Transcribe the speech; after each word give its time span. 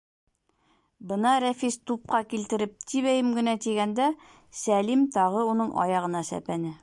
Бына 1.11 1.33
Рәфис 1.43 1.77
тупҡа 1.91 2.21
килтереп 2.31 2.73
тибәйем 2.93 3.31
генә 3.39 3.55
тигәндә, 3.67 4.09
Сәлим 4.63 5.09
тағы 5.19 5.49
уның 5.55 5.75
аяғына 5.85 6.29
сәпәне. 6.33 6.79